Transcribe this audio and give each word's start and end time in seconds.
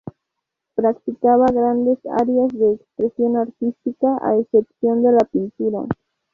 Practicaba 0.73 1.45
grandes 1.51 1.99
áreas 2.07 2.47
de 2.53 2.73
expresión 2.73 3.37
artística, 3.37 4.07
a 4.23 4.35
excepción 4.39 5.03
de 5.03 5.11
la 5.11 5.27
pintura. 5.31 5.87